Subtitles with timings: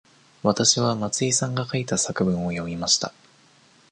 [0.41, 3.13] わたしは松井さんが書いた作文を読みました。